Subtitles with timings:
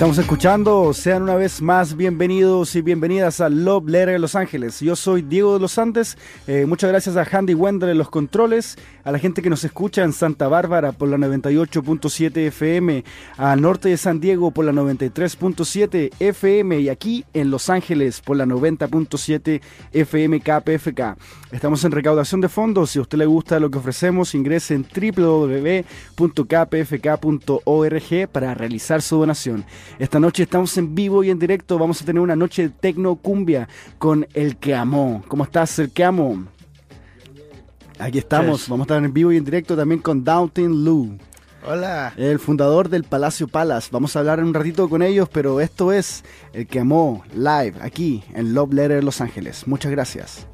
[0.00, 4.80] Estamos escuchando, sean una vez más bienvenidos y bienvenidas a Love Letter Los Ángeles.
[4.80, 6.16] Yo soy Diego de los Andes,
[6.46, 10.02] eh, muchas gracias a Handy Wender en los controles, a la gente que nos escucha
[10.02, 13.04] en Santa Bárbara por la 98.7 FM,
[13.36, 18.38] al norte de San Diego por la 93.7 FM y aquí en Los Ángeles por
[18.38, 19.60] la 90.7
[19.92, 21.18] FM KPFK.
[21.52, 24.86] Estamos en recaudación de fondos, si a usted le gusta lo que ofrecemos, ingrese en
[24.86, 25.88] www.kpfk.org
[28.32, 29.66] para realizar su donación.
[29.98, 31.78] Esta noche estamos en vivo y en directo.
[31.78, 33.68] Vamos a tener una noche de tecno cumbia
[33.98, 35.22] con El que amó.
[35.28, 36.44] ¿Cómo estás, El que amó?
[37.98, 38.68] Aquí estamos.
[38.68, 41.18] Vamos a estar en vivo y en directo también con Downton Lou.
[41.66, 42.14] Hola.
[42.16, 43.90] El fundador del Palacio Palace.
[43.92, 48.24] Vamos a hablar un ratito con ellos, pero esto es El que amó live aquí
[48.34, 49.66] en Love Letter Los Ángeles.
[49.66, 50.46] Muchas gracias.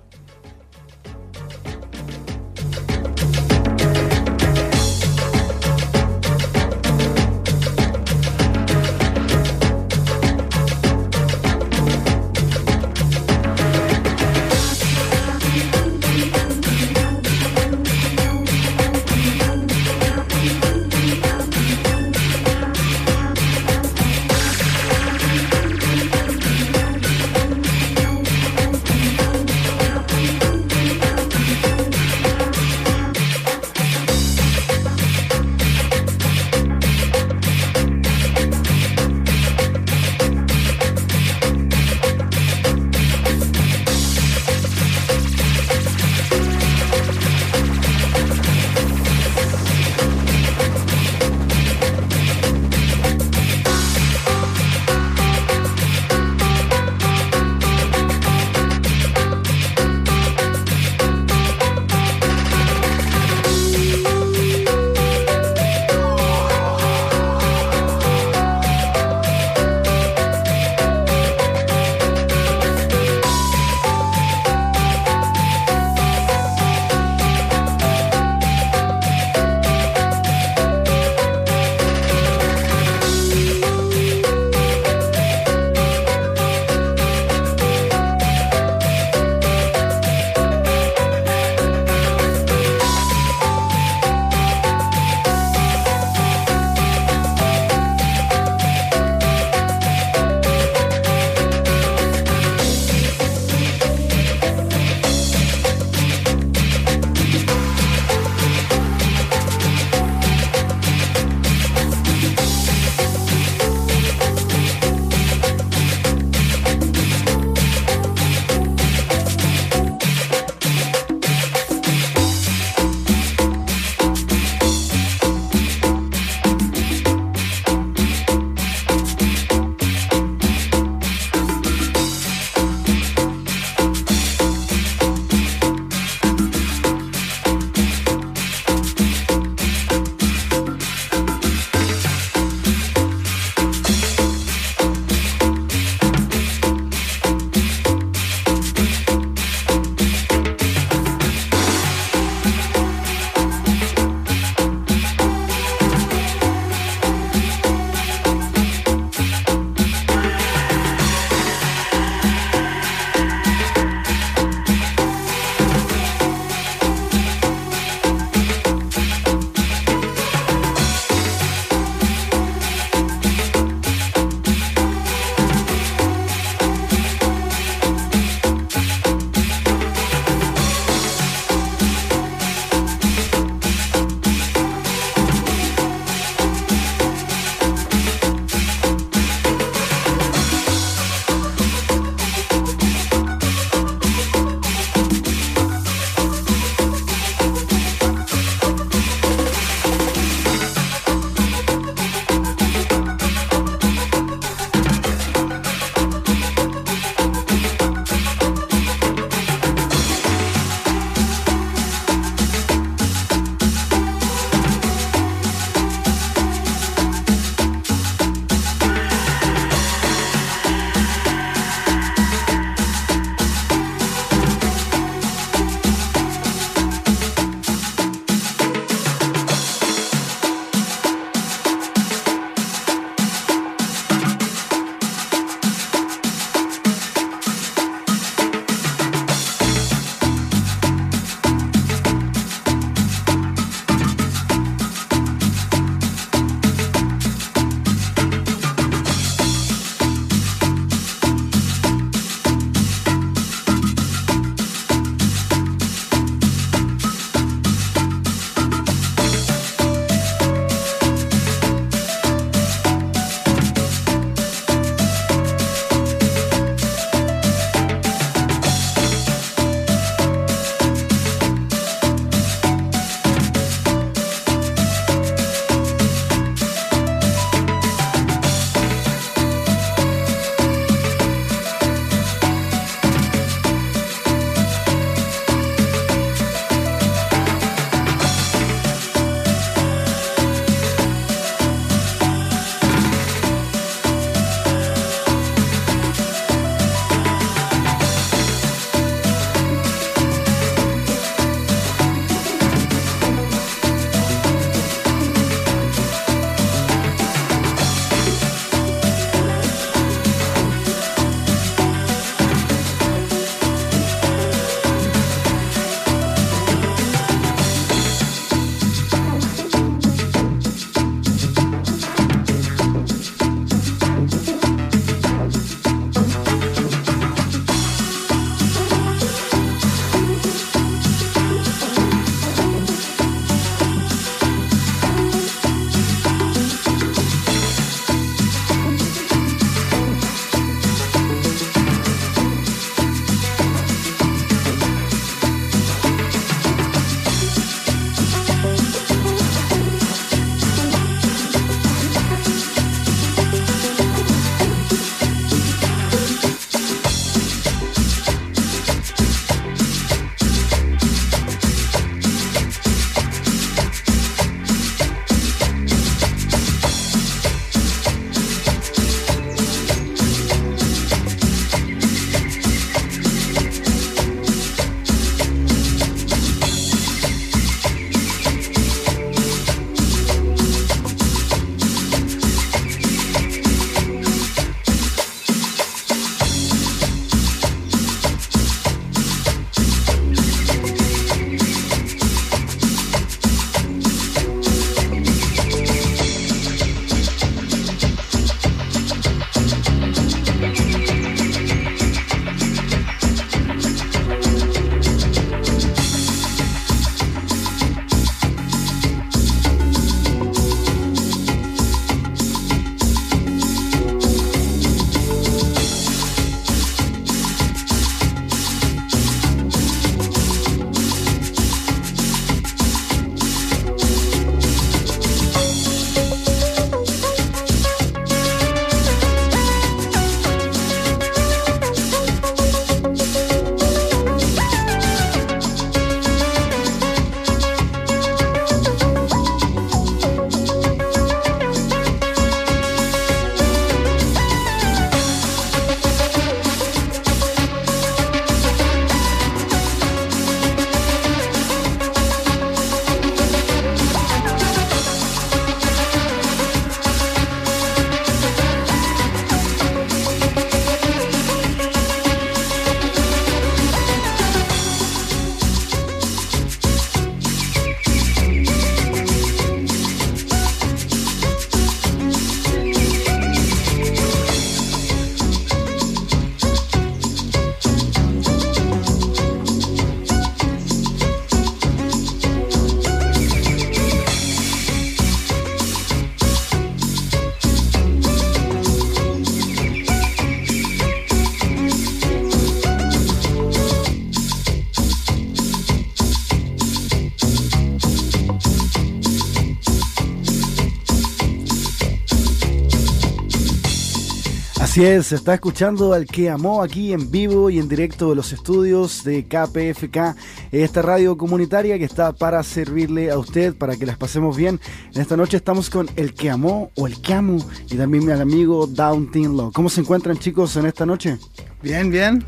[504.97, 508.35] Así es, se está escuchando al que amó aquí en vivo y en directo de
[508.35, 510.35] los estudios de KPFK,
[510.73, 514.81] esta radio comunitaria que está para servirle a usted, para que las pasemos bien.
[515.15, 517.59] En esta noche estamos con el que amó o el que amo
[517.91, 519.71] y también mi amigo Down Law.
[519.71, 521.37] ¿Cómo se encuentran chicos en esta noche?
[521.83, 522.43] Bien, bien.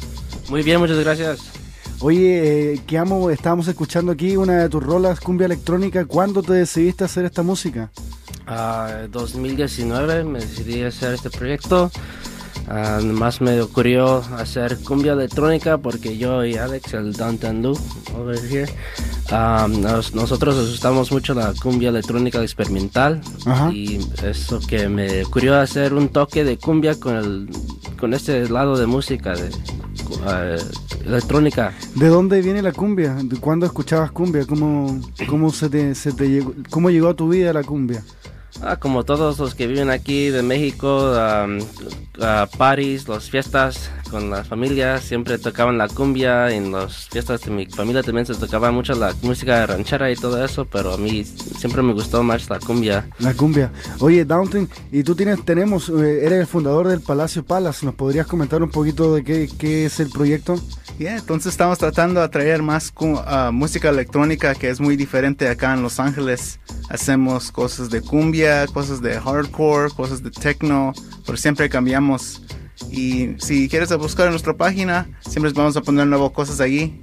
[0.49, 1.41] Muy bien, muchas gracias.
[2.01, 6.07] Oye, eh, que amo, estábamos escuchando aquí una de tus rolas, cumbia electrónica.
[6.07, 7.91] ¿Cuándo te decidiste hacer esta música?
[8.49, 11.91] Uh, 2019 me decidí hacer este proyecto.
[12.71, 17.79] Además me ocurrió hacer cumbia electrónica porque yo y Alex, el Downtown Loop,
[18.17, 18.71] over here,
[20.15, 23.21] nosotros nos gustamos mucho la cumbia electrónica experimental
[23.73, 27.49] y eso que me ocurrió hacer un toque de cumbia con el
[27.99, 29.51] con este lado de música de
[31.05, 31.73] electrónica.
[31.95, 33.15] ¿De dónde viene la cumbia?
[33.15, 34.47] ¿De cuándo escuchabas cumbia?
[34.47, 38.03] ¿Cómo, cómo se te, se te llegó, cómo llegó a tu vida la cumbia?
[38.63, 41.13] Ah, como todos los que viven aquí de México,
[42.21, 46.51] a París, las fiestas con las familias, siempre tocaban la cumbia.
[46.51, 50.45] En las fiestas de mi familia también se tocaba mucho la música ranchera y todo
[50.45, 53.09] eso, pero a mí siempre me gustó más la cumbia.
[53.19, 53.73] La cumbia.
[54.01, 57.87] Oye, Downton, y tú tienes, tenemos, eh, eres el fundador del Palacio Palace.
[57.87, 60.61] ¿Nos podrías comentar un poquito de qué, qué es el proyecto?
[60.99, 65.75] Yeah, entonces estamos tratando de atraer más uh, música electrónica que es muy diferente acá
[65.75, 66.59] en Los Ángeles.
[66.89, 70.93] Hacemos cosas de cumbia, cosas de hardcore, cosas de techno,
[71.25, 72.43] pero siempre cambiamos.
[72.91, 77.01] Y si quieres buscar en nuestra página, siempre vamos a poner nuevas cosas allí.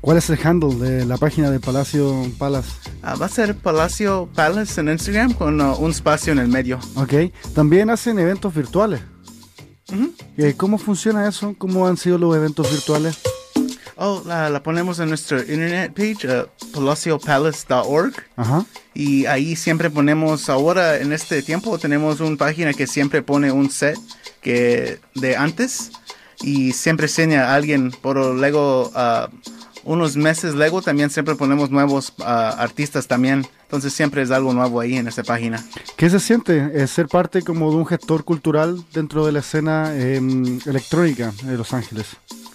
[0.00, 2.70] ¿Cuál es el handle de la página de Palacio Palace?
[3.02, 6.78] Ah, va a ser Palacio Palace en Instagram con uh, un espacio en el medio.
[6.94, 7.14] Ok.
[7.54, 9.00] También hacen eventos virtuales.
[10.36, 11.54] Eh, ¿Cómo funciona eso?
[11.58, 13.18] ¿Cómo han sido los eventos virtuales?
[13.96, 18.14] Oh, la, ponemos en nuestro internet page, uh, palaciopalace.org.
[18.36, 18.64] Ajá.
[18.94, 23.70] Y ahí siempre ponemos, ahora en este tiempo tenemos una página que siempre pone un
[23.70, 23.98] set
[24.40, 25.90] que de antes
[26.42, 29.28] y siempre enseña a alguien, por luego uh,
[29.84, 33.46] unos meses luego también siempre ponemos nuevos uh, artistas también.
[33.62, 35.62] Entonces siempre es algo nuevo ahí en esa página.
[35.96, 39.94] ¿Qué se siente eh, ser parte como de un gestor cultural dentro de la escena
[39.94, 42.06] em, electrónica de Los Ángeles?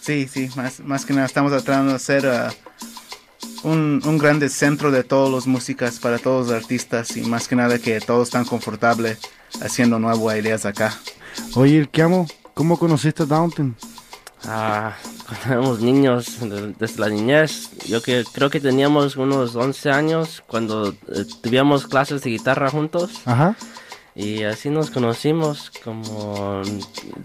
[0.01, 4.89] Sí, sí, más, más que nada estamos tratando de ser uh, un, un grande centro
[4.89, 8.45] de todas las músicas para todos los artistas y más que nada que todos están
[8.45, 9.19] confortables
[9.61, 10.97] haciendo nuevas ideas acá.
[11.55, 12.27] Oye, ¿qué amo?
[12.53, 13.75] ¿Cómo conociste Downton?
[14.45, 14.93] Ah,
[15.27, 16.37] cuando éramos niños,
[16.77, 22.21] desde la niñez, yo que creo que teníamos unos 11 años cuando eh, tuvimos clases
[22.23, 23.21] de guitarra juntos.
[23.25, 23.55] Ajá.
[24.15, 26.62] Y así nos conocimos, como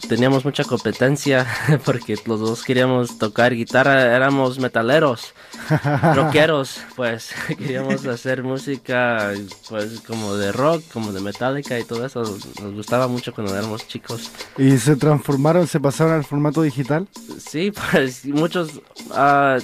[0.08, 1.46] teníamos mucha competencia,
[1.84, 5.34] porque los dos queríamos tocar guitarra, éramos metaleros,
[6.14, 9.32] rockeros, pues queríamos hacer música
[9.68, 13.86] pues como de rock, como de metálica y todo eso, nos gustaba mucho cuando éramos
[13.86, 14.30] chicos.
[14.56, 17.06] ¿Y se transformaron, se pasaron al formato digital?
[17.38, 18.80] Sí, pues muchos...
[19.10, 19.60] Uh,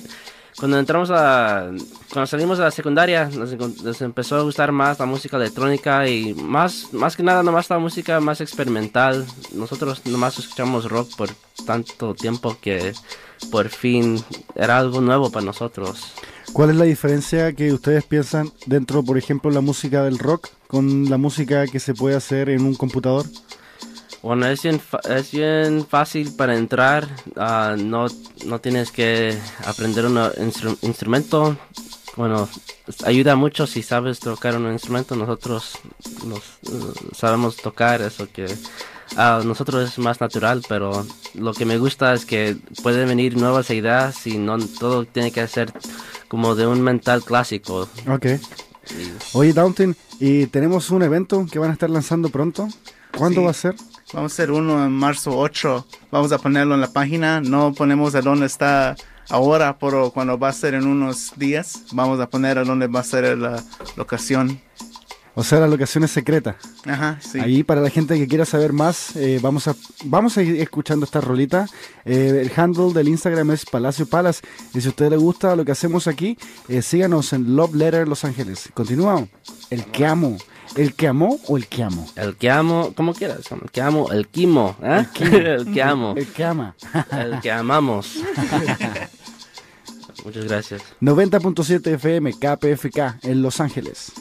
[0.59, 1.71] cuando entramos a
[2.13, 6.93] cuando salimos de la secundaria nos, empezó a gustar más la música electrónica y más
[6.93, 11.31] más que nada nomás la música más experimental nosotros nomás escuchamos rock por
[11.67, 12.93] tanto tiempo que
[13.51, 14.23] por fin
[14.55, 16.15] era algo nuevo para nosotros
[16.53, 21.11] ¿Cuál es la diferencia que ustedes piensan dentro, por ejemplo, la música del rock con
[21.11, 23.27] la música que se puede hacer en un computador?
[24.25, 28.07] Bueno, es bien, es bien fácil para entrar, uh, no,
[28.47, 30.19] no tienes que aprender un
[30.81, 31.59] instrumento.
[32.17, 32.49] Bueno,
[33.05, 35.15] ayuda mucho si sabes tocar un instrumento.
[35.15, 35.77] Nosotros
[36.25, 36.41] nos,
[36.73, 38.47] uh, sabemos tocar eso que
[39.15, 43.69] a nosotros es más natural, pero lo que me gusta es que pueden venir nuevas
[43.69, 45.71] ideas y no todo tiene que ser
[46.29, 47.91] como de un mental clásico.
[48.09, 48.27] Ok.
[49.35, 52.69] Oye, Downton, y tenemos un evento que van a estar lanzando pronto.
[53.19, 53.75] ¿Cuándo va a ser?
[54.13, 55.87] Vamos a hacer uno en marzo 8.
[56.11, 57.41] Vamos a ponerlo en la página.
[57.41, 58.97] No ponemos a dónde está
[59.29, 63.01] ahora, pero cuando va a ser en unos días, vamos a poner a dónde va
[63.01, 63.63] a ser la
[63.97, 64.61] locación.
[65.37, 66.57] O sea, la locación es secreta.
[66.87, 67.41] Ajá, sí.
[67.41, 71.05] Ahí para la gente que quiera saber más, eh, vamos, a, vamos a ir escuchando
[71.05, 71.67] esta rolita.
[72.05, 74.43] Eh, el handle del Instagram es Palacio Palace.
[74.75, 78.07] Y si a usted le gusta lo que hacemos aquí, eh, síganos en Love Letter
[78.07, 78.69] Los Ángeles.
[78.75, 79.29] Continuamos.
[79.71, 80.37] El que amo.
[80.77, 82.09] ¿El que amó o el que amo?
[82.17, 85.07] El que amo, como quieras, el que amo, el quimo, ¿eh?
[85.21, 86.15] El, que amo.
[86.17, 86.75] El que ama.
[87.13, 88.17] El que amamos.
[90.25, 90.83] Muchas gracias.
[91.01, 94.13] 90.7 FM KPFK en Los Ángeles.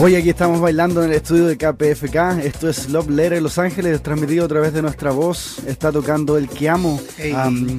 [0.00, 2.44] Hoy aquí estamos bailando en el estudio de KPFK.
[2.44, 5.58] Esto es Love Letter Los Ángeles, transmitido a través de nuestra voz.
[5.66, 7.00] Está tocando el que amo.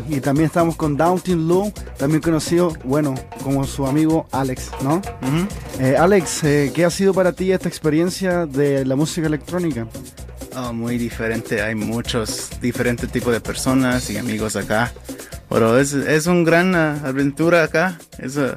[0.09, 5.01] y también estamos con Downton Lou, también conocido, bueno, como su amigo Alex, ¿no?
[5.79, 9.87] Eh, Alex, eh, ¿qué ha sido para ti esta experiencia de la música electrónica?
[10.57, 11.61] Oh, muy diferente.
[11.61, 14.91] Hay muchos diferentes tipos de personas y amigos acá.
[15.47, 17.97] Pero es, es una gran uh, aventura acá.
[18.17, 18.55] Es, uh,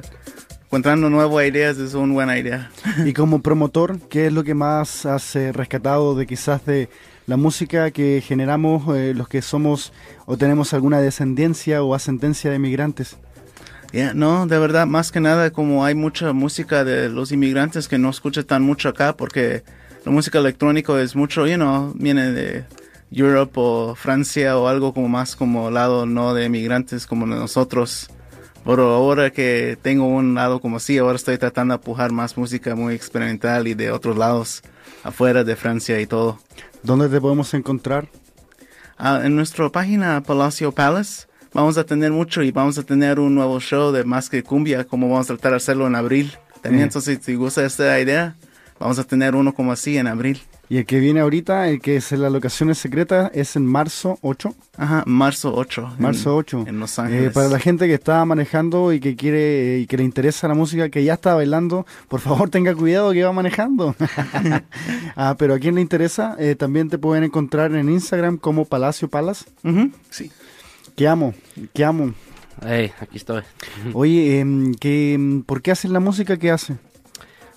[0.73, 2.71] encontrando nuevas ideas es una buena idea.
[3.05, 6.89] Y como promotor, ¿qué es lo que más has eh, rescatado de quizás de
[7.27, 9.93] la música que generamos eh, los que somos
[10.25, 13.17] o tenemos alguna descendencia o ascendencia de migrantes?
[14.15, 18.09] no, de verdad, más que nada como hay mucha música de los inmigrantes que no
[18.09, 19.61] escuchan tan mucho acá porque
[20.03, 22.65] la música electrónica es mucho, you know, viene de
[23.11, 28.09] Europa o Francia o algo como más como lado no de inmigrantes como nosotros.
[28.65, 32.75] Pero ahora que tengo un lado como así, ahora estoy tratando de empujar más música
[32.75, 34.63] muy experimental y de otros lados,
[35.03, 36.39] afuera de Francia y todo.
[36.81, 38.07] ¿Dónde te podemos encontrar?
[38.97, 43.35] Ah, en nuestra página Palacio Palace vamos a tener mucho y vamos a tener un
[43.35, 46.31] nuevo show de Más que Cumbia, como vamos a tratar de hacerlo en abril.
[46.61, 48.35] También, entonces, si te gusta esta idea,
[48.79, 50.41] vamos a tener uno como así en abril.
[50.73, 54.17] Y el que viene ahorita, el que es en las locaciones secretas, es en marzo
[54.23, 54.55] 8.
[54.77, 55.97] Ajá, marzo 8.
[55.99, 56.63] Marzo 8.
[56.65, 57.27] En Los Ángeles.
[57.27, 60.55] Eh, para la gente que está manejando y que quiere y que le interesa la
[60.55, 63.95] música, que ya está bailando, por favor tenga cuidado que va manejando.
[65.15, 69.07] ah, pero a quien le interesa, eh, también te pueden encontrar en Instagram como Palacio
[69.07, 69.45] Palas.
[70.09, 70.31] Sí.
[70.95, 71.35] Que amo,
[71.71, 72.15] que amo.
[72.65, 73.43] Hey, aquí estoy.
[73.93, 76.77] Oye, em, que, ¿por qué haces la música que hace?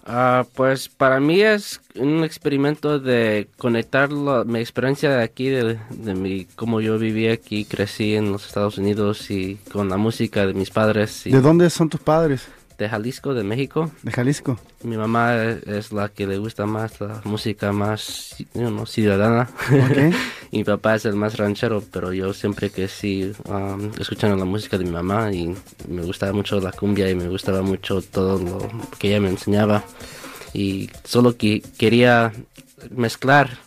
[0.09, 6.15] Ah, pues para mí es un experimento de conectar mi experiencia de aquí, de, de
[6.15, 10.55] mi, cómo yo viví aquí, crecí en los Estados Unidos y con la música de
[10.55, 11.25] mis padres.
[11.25, 12.49] ¿De dónde son tus padres?
[12.79, 13.91] De Jalisco, de México.
[14.03, 14.59] De Jalisco.
[14.83, 18.37] Mi mamá es, la que le gusta más la música más
[18.87, 19.49] ciudadana.
[20.51, 24.45] y mi papá es el más ranchero, pero yo siempre que sí um, escuchando la
[24.45, 25.55] música de mi mamá y
[25.89, 28.59] me gustaba mucho la cumbia y me gustaba mucho todo lo
[28.99, 29.83] que ella me enseñaba.
[30.53, 32.33] Y solo que quería
[32.91, 33.59] mezclar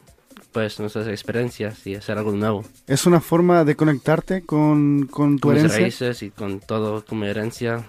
[0.60, 2.66] pues nuestras experiencias y hacer algo nuevo.
[2.86, 5.80] ¿Es una forma de conectarte con, con tu herencia?
[5.80, 7.86] raíces y con todo, con mi herencia,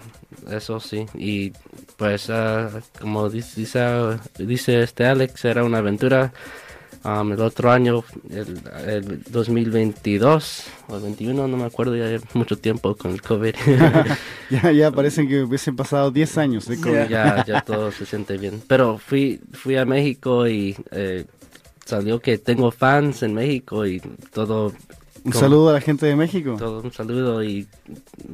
[0.49, 1.05] eso sí.
[1.13, 1.51] Y
[1.97, 3.59] pues ah, como dice,
[4.37, 6.31] dice, este Alex, era una aventura.
[7.03, 12.57] Um, el otro año, el, el 2022 o el 21, no me acuerdo, ya mucho
[12.57, 13.55] tiempo con el COVID.
[14.49, 17.09] ya, ya parecen que hubiesen pasado 10 años de COVID.
[17.09, 18.61] Ya, ya todo se siente bien.
[18.65, 21.25] Pero fui, fui a México y eh,
[21.85, 24.01] salió que tengo fans en México y
[24.33, 24.73] todo.
[25.23, 26.55] Un saludo a la gente de México.
[26.57, 27.67] Todo un saludo y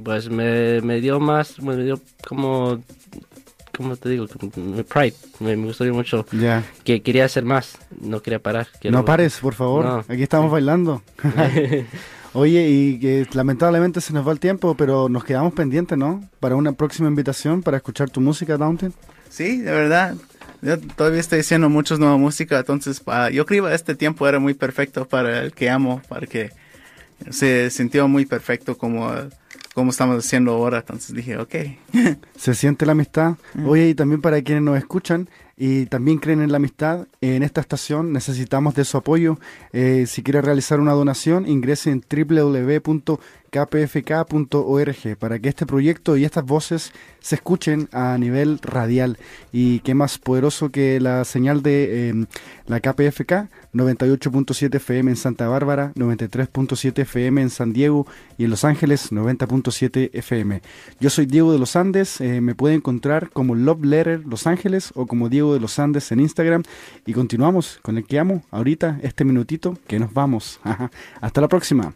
[0.03, 2.81] pues me, me dio más, me dio como,
[3.75, 6.25] como te digo, me pride, me, gustó mucho.
[6.31, 6.63] Ya.
[6.85, 8.67] Que quería hacer más, no quería parar.
[8.89, 11.01] no pares, por favor, aquí estamos bailando.
[12.33, 16.21] Oye, y que lamentablemente se nos va el tiempo, pero nos quedamos pendientes, ¿no?
[16.39, 18.93] Para una próxima invitación para escuchar tu música, Downton.
[19.29, 20.15] Sí, de verdad.
[20.61, 24.53] Yo todavía estoy haciendo muchos nueva música, entonces yo creo que este tiempo era muy
[24.53, 26.51] perfecto para el que amo, para que
[27.29, 29.11] se sintió muy perfecto como,
[29.73, 31.55] como estamos haciendo ahora, entonces dije, ok.
[32.37, 33.35] se siente la amistad.
[33.65, 37.61] Oye, y también para quienes nos escuchan, y también creen en la amistad, en esta
[37.61, 39.39] estación necesitamos de su apoyo.
[39.73, 46.25] Eh, si quiere realizar una donación, ingrese en www kpfk.org para que este proyecto y
[46.25, 49.17] estas voces se escuchen a nivel radial.
[49.51, 52.25] Y qué más poderoso que la señal de em,
[52.67, 58.07] la KPFK, 98.7 FM en Santa Bárbara, 93.7 FM en San Diego
[58.37, 60.61] y en Los Ángeles, 90.7 FM.
[60.99, 64.91] Yo soy Diego de los Andes, eh, me puede encontrar como Love Letter Los Ángeles
[64.95, 66.63] o como Diego de los Andes en Instagram.
[67.05, 70.59] Y continuamos con el que amo ahorita, este minutito que nos vamos.
[71.21, 71.93] Hasta la próxima.